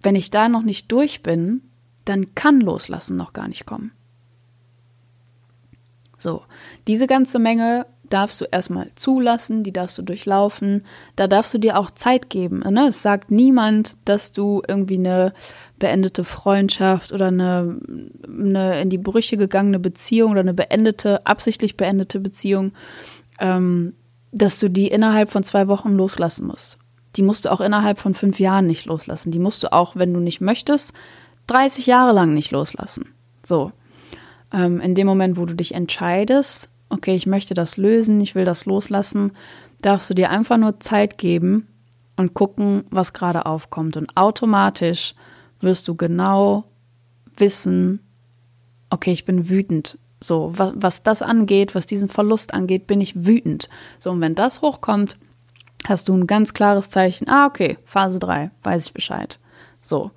[0.00, 1.60] wenn ich da noch nicht durch bin,
[2.06, 3.92] dann kann loslassen noch gar nicht kommen.
[6.22, 6.42] So,
[6.86, 10.84] diese ganze Menge darfst du erstmal zulassen, die darfst du durchlaufen,
[11.16, 12.60] da darfst du dir auch Zeit geben.
[12.60, 12.88] Ne?
[12.88, 15.32] Es sagt niemand, dass du irgendwie eine
[15.78, 17.78] beendete Freundschaft oder eine,
[18.24, 22.72] eine in die Brüche gegangene Beziehung oder eine beendete, absichtlich beendete Beziehung,
[23.40, 23.94] ähm,
[24.30, 26.78] dass du die innerhalb von zwei Wochen loslassen musst.
[27.16, 29.32] Die musst du auch innerhalb von fünf Jahren nicht loslassen.
[29.32, 30.92] Die musst du auch, wenn du nicht möchtest,
[31.48, 33.08] 30 Jahre lang nicht loslassen.
[33.42, 33.72] So
[34.52, 38.44] ähm, in dem Moment, wo du dich entscheidest, okay, ich möchte das lösen, ich will
[38.44, 39.32] das loslassen,
[39.80, 41.66] darfst du dir einfach nur Zeit geben
[42.16, 43.96] und gucken, was gerade aufkommt.
[43.96, 45.14] Und automatisch
[45.60, 46.64] wirst du genau
[47.36, 48.00] wissen,
[48.90, 49.98] okay, ich bin wütend.
[50.20, 53.68] So, was, was das angeht, was diesen Verlust angeht, bin ich wütend.
[53.98, 55.16] So, und wenn das hochkommt,
[55.88, 59.40] hast du ein ganz klares Zeichen, ah, okay, Phase 3, weiß ich Bescheid.
[59.82, 60.10] So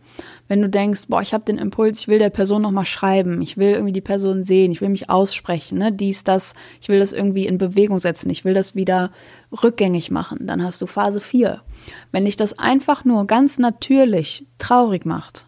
[0.48, 3.58] wenn du denkst, boah, ich habe den Impuls, ich will der Person nochmal schreiben, ich
[3.58, 7.14] will irgendwie die Person sehen, ich will mich aussprechen, ne, dies, das, ich will das
[7.14, 9.12] irgendwie in Bewegung setzen, ich will das wieder
[9.64, 11.62] rückgängig machen, dann hast du Phase 4.
[12.12, 15.46] Wenn dich das einfach nur ganz natürlich traurig macht,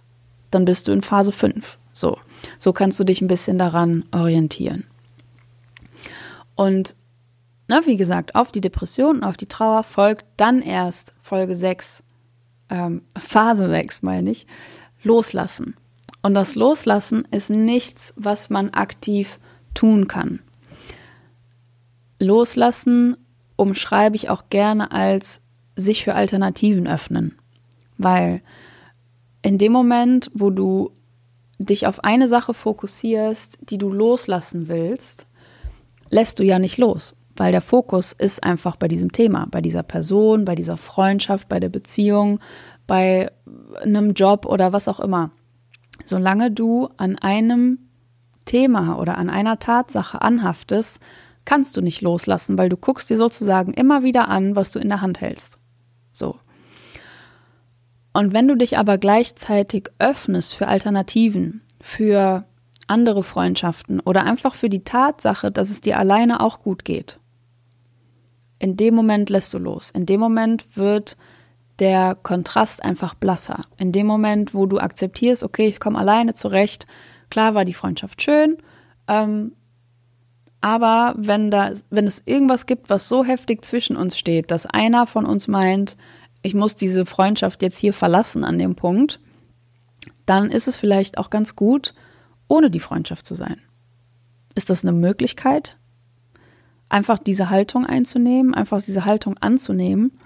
[0.49, 1.77] dann bist du in Phase 5.
[1.93, 2.17] So,
[2.57, 4.85] so kannst du dich ein bisschen daran orientieren.
[6.55, 6.95] Und
[7.67, 12.01] na, wie gesagt, auf die Depression, auf die Trauer folgt dann erst Folge 6,
[12.69, 14.47] ähm, Phase 6 meine ich,
[15.03, 15.75] Loslassen.
[16.21, 19.39] Und das Loslassen ist nichts, was man aktiv
[19.73, 20.41] tun kann.
[22.19, 23.17] Loslassen
[23.55, 25.41] umschreibe ich auch gerne als
[25.75, 27.37] sich für Alternativen öffnen.
[27.97, 28.41] Weil
[29.41, 30.91] in dem Moment, wo du
[31.59, 35.27] dich auf eine Sache fokussierst, die du loslassen willst,
[36.09, 39.83] lässt du ja nicht los, weil der Fokus ist einfach bei diesem Thema, bei dieser
[39.83, 42.39] Person, bei dieser Freundschaft, bei der Beziehung,
[42.87, 43.31] bei
[43.81, 45.31] einem Job oder was auch immer.
[46.05, 47.79] Solange du an einem
[48.45, 50.99] Thema oder an einer Tatsache anhaftest,
[51.45, 54.89] kannst du nicht loslassen, weil du guckst dir sozusagen immer wieder an, was du in
[54.89, 55.59] der Hand hältst.
[56.11, 56.39] So.
[58.13, 62.45] Und wenn du dich aber gleichzeitig öffnest für Alternativen, für
[62.87, 67.19] andere Freundschaften oder einfach für die Tatsache, dass es dir alleine auch gut geht,
[68.59, 69.91] in dem Moment lässt du los.
[69.91, 71.17] In dem Moment wird
[71.79, 73.65] der Kontrast einfach blasser.
[73.77, 76.87] In dem Moment, wo du akzeptierst, okay, ich komme alleine zurecht,
[77.29, 78.57] klar war die Freundschaft schön,
[79.07, 79.53] ähm,
[80.59, 85.05] Aber wenn da, wenn es irgendwas gibt, was so heftig zwischen uns steht, dass einer
[85.05, 85.97] von uns meint,
[86.41, 89.19] ich muss diese Freundschaft jetzt hier verlassen an dem Punkt,
[90.25, 91.93] dann ist es vielleicht auch ganz gut,
[92.47, 93.61] ohne die Freundschaft zu sein.
[94.55, 95.77] Ist das eine Möglichkeit?
[96.89, 100.17] Einfach diese Haltung einzunehmen, einfach diese Haltung anzunehmen,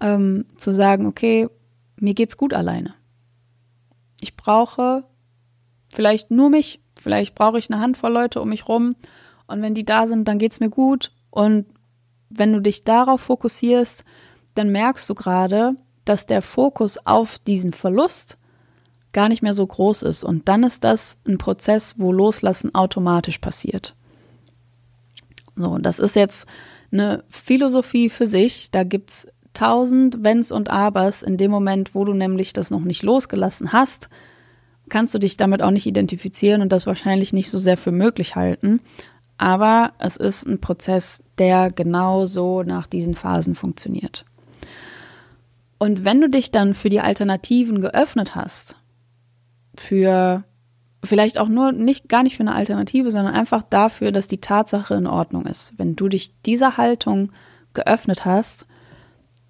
[0.00, 1.48] ähm, zu sagen, okay,
[1.96, 2.94] mir geht's gut alleine.
[4.20, 5.04] Ich brauche
[5.92, 8.96] vielleicht nur mich, vielleicht brauche ich eine Handvoll Leute um mich rum
[9.46, 11.66] und wenn die da sind, dann geht's mir gut und
[12.28, 14.04] wenn du dich darauf fokussierst,
[14.54, 18.38] dann merkst du gerade, dass der Fokus auf diesen Verlust
[19.12, 20.24] gar nicht mehr so groß ist.
[20.24, 23.94] Und dann ist das ein Prozess, wo Loslassen automatisch passiert.
[25.56, 26.46] So, das ist jetzt
[26.90, 28.70] eine Philosophie für sich.
[28.70, 31.22] Da gibt's tausend Wenns und Abers.
[31.22, 34.08] In dem Moment, wo du nämlich das noch nicht losgelassen hast,
[34.88, 38.36] kannst du dich damit auch nicht identifizieren und das wahrscheinlich nicht so sehr für möglich
[38.36, 38.80] halten.
[39.38, 44.24] Aber es ist ein Prozess, der genau so nach diesen Phasen funktioniert.
[45.78, 48.76] Und wenn du dich dann für die Alternativen geöffnet hast,
[49.74, 50.44] für
[51.04, 54.94] vielleicht auch nur nicht gar nicht für eine Alternative, sondern einfach dafür, dass die Tatsache
[54.94, 55.72] in Ordnung ist.
[55.76, 57.32] Wenn du dich dieser Haltung
[57.74, 58.66] geöffnet hast,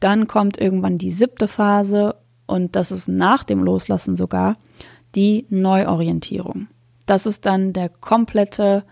[0.01, 4.57] dann kommt irgendwann die siebte Phase und das ist nach dem Loslassen sogar
[5.15, 6.69] die Neuorientierung.
[7.07, 8.85] Das ist dann der komplette,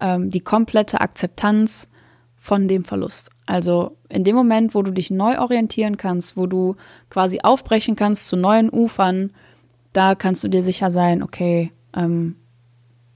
[0.00, 1.88] ähm, die komplette Akzeptanz
[2.36, 3.30] von dem Verlust.
[3.46, 6.76] Also in dem Moment, wo du dich neu orientieren kannst, wo du
[7.10, 9.32] quasi aufbrechen kannst zu neuen Ufern,
[9.92, 12.36] da kannst du dir sicher sein, okay, ähm,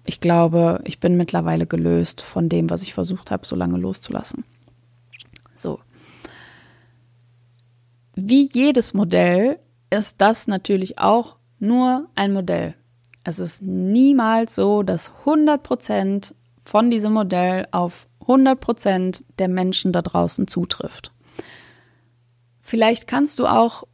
[0.04, 4.44] ich glaube, ich bin mittlerweile gelöst von dem, was ich versucht habe, so lange loszulassen.
[5.54, 5.78] So.
[8.14, 9.58] Wie jedes Modell
[9.90, 12.74] ist das natürlich auch nur ein Modell.
[13.24, 20.48] Es ist niemals so, dass 100% von diesem Modell auf 100% der Menschen da draußen
[20.48, 21.12] zutrifft.
[22.60, 23.84] Vielleicht kannst du auch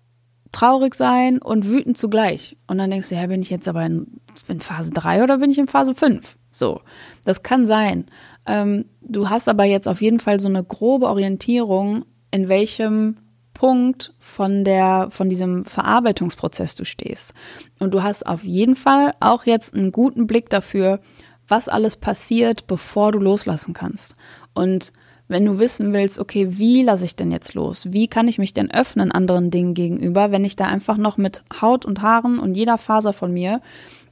[0.53, 2.57] traurig sein und wütend zugleich.
[2.67, 5.51] Und dann denkst du, ja, bin ich jetzt aber in, in Phase 3 oder bin
[5.51, 6.37] ich in Phase 5?
[6.51, 6.81] So,
[7.25, 8.07] das kann sein.
[8.47, 13.17] Ähm, du hast aber jetzt auf jeden Fall so eine grobe Orientierung, in welchem
[13.55, 17.35] Punkt von der, von diesem Verarbeitungsprozess du stehst.
[17.79, 21.01] Und du hast auf jeden Fall auch jetzt einen guten Blick dafür,
[21.49, 24.17] was alles passiert, bevor du loslassen kannst.
[24.55, 24.93] Und
[25.29, 27.93] wenn du wissen willst, okay, wie lasse ich denn jetzt los?
[27.93, 31.43] Wie kann ich mich denn öffnen anderen Dingen gegenüber, wenn ich da einfach noch mit
[31.61, 33.61] Haut und Haaren und jeder Faser von mir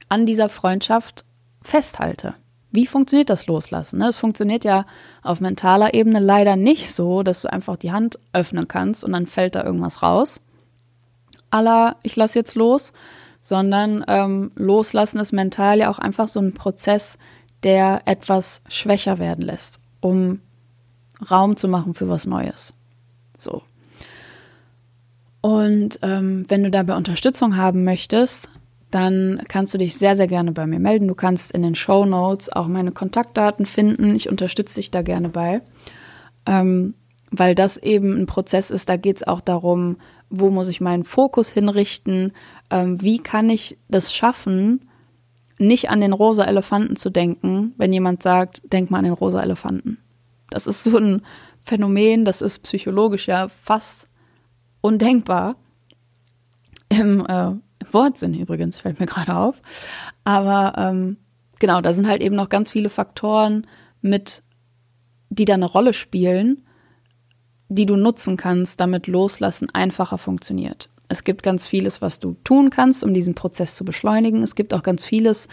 [0.09, 1.25] an dieser Freundschaft
[1.61, 2.35] festhalte?
[2.71, 3.99] Wie funktioniert das Loslassen?
[3.99, 4.09] Ne?
[4.09, 4.85] Es funktioniert ja
[5.23, 9.25] auf mentaler Ebene leider nicht so, dass du einfach die Hand öffnen kannst und dann
[9.25, 10.41] fällt da irgendwas raus.
[11.49, 12.93] Allah, ich lasse jetzt los,
[13.41, 17.17] sondern ähm, Loslassen ist mental ja auch einfach so ein Prozess,
[17.63, 20.41] der etwas schwächer werden lässt, um
[21.29, 22.73] Raum zu machen für was Neues.
[23.37, 23.63] So.
[25.41, 28.49] Und ähm, wenn du dabei Unterstützung haben möchtest,
[28.91, 31.07] dann kannst du dich sehr, sehr gerne bei mir melden.
[31.07, 34.15] Du kannst in den Show Notes auch meine Kontaktdaten finden.
[34.15, 35.61] Ich unterstütze dich da gerne bei,
[36.45, 36.93] ähm,
[37.31, 38.87] weil das eben ein Prozess ist.
[38.87, 39.97] Da geht es auch darum,
[40.29, 42.31] wo muss ich meinen Fokus hinrichten?
[42.69, 44.81] Ähm, wie kann ich das schaffen,
[45.57, 49.41] nicht an den rosa Elefanten zu denken, wenn jemand sagt, denk mal an den rosa
[49.41, 49.97] Elefanten.
[50.49, 51.21] Das ist so ein
[51.59, 54.07] Phänomen, das ist psychologisch ja fast
[54.81, 55.55] undenkbar.
[56.89, 59.61] Im, äh, im Wortsinn übrigens, fällt mir gerade auf.
[60.23, 61.17] Aber ähm,
[61.59, 63.67] genau, da sind halt eben noch ganz viele Faktoren
[64.01, 64.43] mit,
[65.29, 66.63] die da eine Rolle spielen,
[67.69, 70.89] die du nutzen kannst, damit Loslassen einfacher funktioniert.
[71.09, 74.43] Es gibt ganz vieles, was du tun kannst, um diesen Prozess zu beschleunigen.
[74.43, 75.47] Es gibt auch ganz vieles,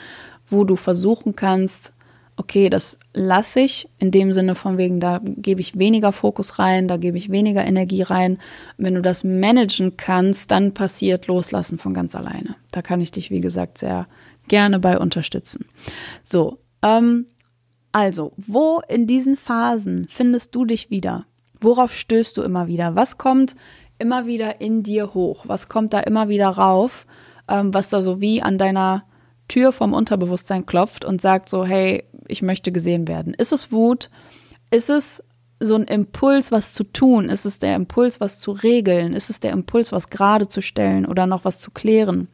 [0.48, 1.92] wo du versuchen kannst,
[2.36, 6.88] okay, das lasse ich in dem Sinne von wegen, da gebe ich weniger Fokus rein,
[6.88, 8.38] da gebe ich weniger Energie rein.
[8.76, 12.56] Wenn du das managen kannst, dann passiert Loslassen von ganz alleine.
[12.72, 14.08] Da kann ich dich, wie gesagt, sehr
[14.48, 15.66] gerne bei unterstützen.
[16.24, 17.26] So, ähm,
[17.92, 21.26] also, wo in diesen Phasen findest du dich wieder?
[21.60, 22.96] Worauf stößt du immer wieder?
[22.96, 23.54] Was kommt
[23.98, 25.44] immer wieder in dir hoch?
[25.46, 27.06] Was kommt da immer wieder rauf,
[27.48, 29.04] ähm, was da so wie an deiner
[29.48, 33.34] Tür vom Unterbewusstsein klopft und sagt so, hey, ich möchte gesehen werden.
[33.34, 34.10] Ist es Wut?
[34.70, 35.22] Ist es
[35.60, 37.28] so ein Impuls, was zu tun?
[37.28, 39.14] Ist es der Impuls, was zu regeln?
[39.14, 42.28] Ist es der Impuls, was gerade zu stellen oder noch was zu klären?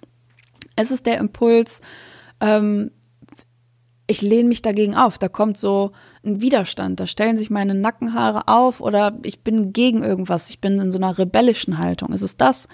[0.79, 1.81] Ist es der Impuls,
[2.41, 2.91] ähm,
[4.11, 5.19] ich lehne mich dagegen auf.
[5.19, 5.93] Da kommt so
[6.25, 6.99] ein Widerstand.
[6.99, 10.51] Da stellen sich meine Nackenhaare auf oder ich bin gegen irgendwas.
[10.51, 12.13] Ich bin in so einer rebellischen Haltung.
[12.13, 12.67] Ist es das?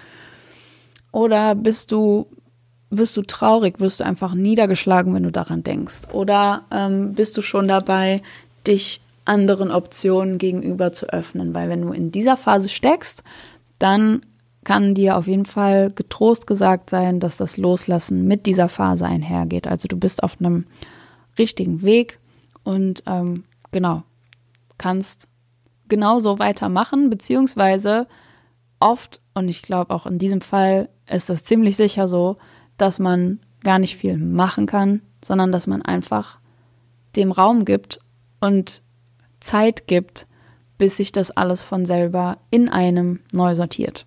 [1.12, 2.31] Oder bist du
[2.90, 6.03] wirst du traurig, wirst du einfach niedergeschlagen, wenn du daran denkst?
[6.12, 8.22] Oder ähm, bist du schon dabei,
[8.66, 11.55] dich anderen Optionen gegenüber zu öffnen.
[11.55, 13.22] Weil wenn du in dieser Phase steckst,
[13.79, 14.25] dann
[14.64, 19.68] kann dir auf jeden Fall getrost gesagt sein, dass das Loslassen mit dieser Phase einhergeht.
[19.68, 20.66] Also du bist auf einem
[21.38, 22.18] richtigen Weg
[22.64, 24.03] und ähm, genau,
[24.79, 25.29] kannst
[25.88, 28.09] genauso weitermachen, beziehungsweise
[28.81, 32.37] oft, und ich glaube auch in diesem Fall ist das ziemlich sicher so,
[32.77, 36.39] dass man gar nicht viel machen kann, sondern dass man einfach
[37.17, 38.01] dem Raum gibt
[38.41, 38.83] und
[39.41, 40.27] Zeit gibt,
[40.79, 44.07] bis sich das alles von selber in einem neu sortiert.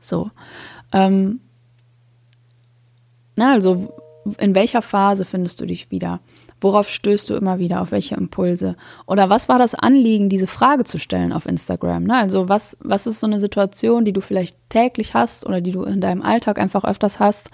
[0.00, 0.30] So.
[0.92, 1.40] Ähm,
[3.34, 3.92] na, also
[4.38, 6.20] in welcher Phase findest du dich wieder?
[6.60, 7.82] Worauf stößt du immer wieder?
[7.82, 8.76] Auf welche Impulse?
[9.06, 12.04] Oder was war das Anliegen, diese Frage zu stellen auf Instagram?
[12.04, 12.16] Ne?
[12.16, 15.82] Also was, was ist so eine Situation, die du vielleicht täglich hast oder die du
[15.82, 17.50] in deinem Alltag einfach öfters hast,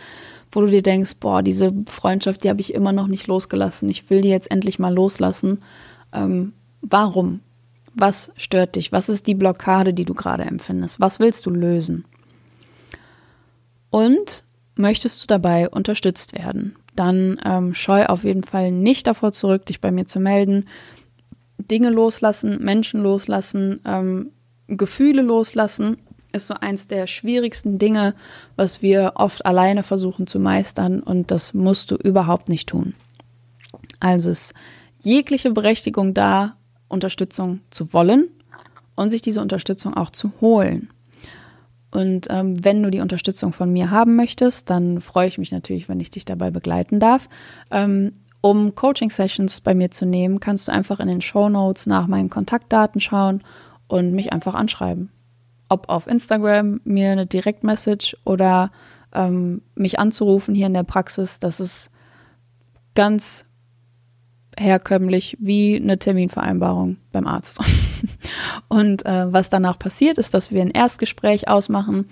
[0.53, 3.89] wo du dir denkst, boah, diese Freundschaft, die habe ich immer noch nicht losgelassen.
[3.89, 5.63] Ich will die jetzt endlich mal loslassen.
[6.13, 7.41] Ähm, warum?
[7.95, 8.93] Was stört dich?
[8.93, 11.01] Was ist die Blockade, die du gerade empfindest?
[11.01, 12.05] Was willst du lösen?
[13.91, 14.45] Und
[14.77, 16.77] möchtest du dabei unterstützt werden?
[16.95, 20.69] Dann ähm, scheu auf jeden Fall nicht davor zurück, dich bei mir zu melden.
[21.59, 24.33] Dinge loslassen, Menschen loslassen, ähm,
[24.69, 25.99] Gefühle loslassen
[26.33, 28.15] ist so eins der schwierigsten Dinge,
[28.57, 32.95] was wir oft alleine versuchen zu meistern und das musst du überhaupt nicht tun.
[34.01, 34.55] Also ist
[34.99, 36.57] jegliche Berechtigung da,
[36.89, 38.29] Unterstützung zu wollen
[38.97, 40.92] und sich diese Unterstützung auch zu holen.
[41.93, 45.89] Und ähm, wenn du die Unterstützung von mir haben möchtest, dann freue ich mich natürlich,
[45.89, 47.29] wenn ich dich dabei begleiten darf.
[47.71, 52.07] Ähm, um Coaching-Sessions bei mir zu nehmen, kannst du einfach in den Show Notes nach
[52.09, 53.43] meinen Kontaktdaten schauen
[53.87, 55.11] und mich einfach anschreiben.
[55.69, 58.73] Ob auf Instagram mir eine Direktmessage oder
[59.15, 61.91] ähm, mich anzurufen hier in der Praxis, das ist
[62.95, 63.45] ganz
[64.59, 67.61] herkömmlich wie eine Terminvereinbarung beim Arzt.
[68.73, 72.09] und äh, was danach passiert, ist, dass wir ein Erstgespräch ausmachen.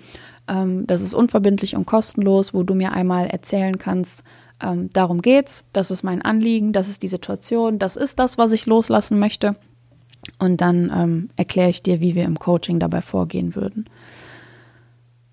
[0.47, 4.23] Ähm, das ist unverbindlich und kostenlos, wo du mir einmal erzählen kannst,
[4.61, 8.51] ähm, darum geht's, das ist mein Anliegen, das ist die Situation, das ist das, was
[8.51, 9.55] ich loslassen möchte.
[10.37, 13.89] Und dann ähm, erkläre ich dir, wie wir im Coaching dabei vorgehen würden.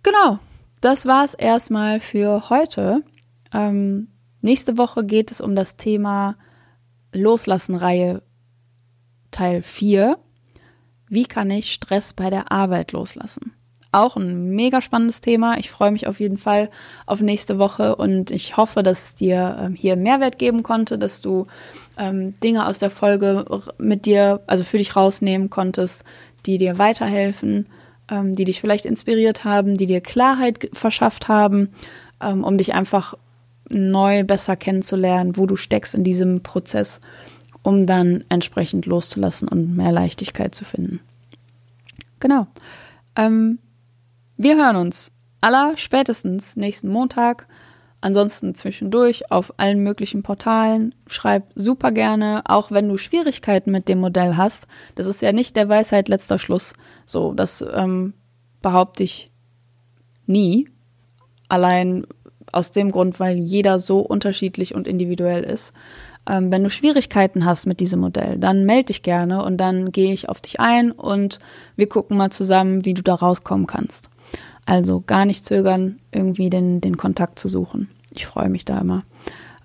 [0.02, 0.38] Genau,
[0.80, 3.02] das war's erstmal für heute.
[3.52, 4.08] Ähm,
[4.40, 6.36] nächste Woche geht es um das Thema
[7.12, 8.22] Loslassen-Reihe
[9.30, 10.16] Teil 4.
[11.08, 13.54] Wie kann ich Stress bei der Arbeit loslassen?
[13.90, 15.56] Auch ein mega spannendes Thema.
[15.58, 16.68] Ich freue mich auf jeden Fall
[17.06, 21.22] auf nächste Woche und ich hoffe, dass es dir ähm, hier Mehrwert geben konnte, dass
[21.22, 21.46] du
[21.96, 23.46] ähm, Dinge aus der Folge
[23.78, 26.04] mit dir, also für dich rausnehmen konntest,
[26.44, 27.66] die dir weiterhelfen,
[28.10, 31.70] ähm, die dich vielleicht inspiriert haben, die dir Klarheit verschafft haben,
[32.22, 33.14] ähm, um dich einfach
[33.70, 37.00] neu besser kennenzulernen, wo du steckst in diesem Prozess,
[37.62, 41.00] um dann entsprechend loszulassen und mehr Leichtigkeit zu finden.
[42.20, 42.46] Genau.
[43.16, 43.58] Ähm,
[44.36, 47.46] wir hören uns aller spätestens nächsten Montag.
[48.00, 50.94] Ansonsten zwischendurch auf allen möglichen Portalen.
[51.08, 54.68] Schreib super gerne, auch wenn du Schwierigkeiten mit dem Modell hast.
[54.94, 56.74] Das ist ja nicht der Weisheit letzter Schluss.
[57.04, 58.14] So, das ähm,
[58.62, 59.32] behaupte ich
[60.26, 60.68] nie.
[61.48, 62.06] Allein
[62.52, 65.72] aus dem Grund, weil jeder so unterschiedlich und individuell ist.
[66.28, 70.12] Ähm, wenn du Schwierigkeiten hast mit diesem Modell, dann melde dich gerne und dann gehe
[70.12, 71.38] ich auf dich ein und
[71.76, 74.10] wir gucken mal zusammen, wie du da rauskommen kannst.
[74.66, 77.88] Also gar nicht zögern, irgendwie den, den Kontakt zu suchen.
[78.10, 79.04] Ich freue mich da immer.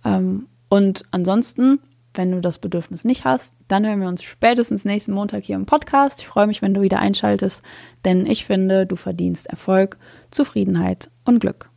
[0.05, 1.79] Ähm, und ansonsten,
[2.13, 5.65] wenn du das Bedürfnis nicht hast, dann hören wir uns spätestens nächsten Montag hier im
[5.65, 6.21] Podcast.
[6.21, 7.63] Ich freue mich, wenn du wieder einschaltest,
[8.05, 9.97] denn ich finde, du verdienst Erfolg,
[10.31, 11.72] Zufriedenheit und Glück.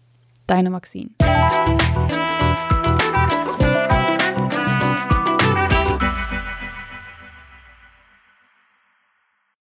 [0.46, 1.11] Deine Maxine.